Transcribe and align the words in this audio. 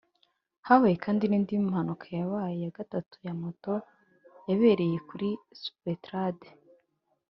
Habaye 0.67 0.95
kandi 1.05 1.23
n’indi 1.27 1.53
mpanuka 1.69 2.05
ya 2.17 2.69
gatatu 2.77 3.15
ya 3.27 3.33
moto 3.41 3.73
yabereye 4.49 4.97
kuri 5.09 5.29
Sopetrade 5.61 6.47